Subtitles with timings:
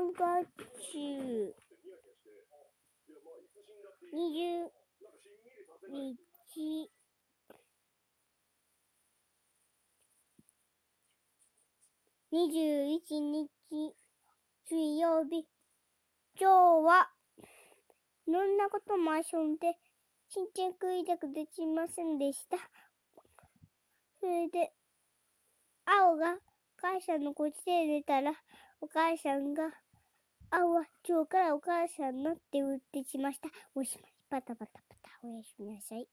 [0.00, 1.54] 月
[4.14, 4.70] 20
[6.48, 6.90] 日、
[12.32, 13.94] 21日、
[14.68, 15.46] 水曜日。
[16.40, 17.10] 今日は
[18.26, 19.76] いろんなことも遊んで、
[20.30, 22.56] 新着委託できませんでした。
[24.18, 24.72] それで、
[25.84, 26.36] 青がお
[26.78, 28.32] 母さんのこっちで寝たら、
[28.80, 29.64] お母さんが、
[30.52, 33.48] あわ今日からお母さんのって売ってしました。
[33.74, 34.12] おしまい。
[34.28, 35.10] パタパタパタ。
[35.22, 36.10] おやすみなさい。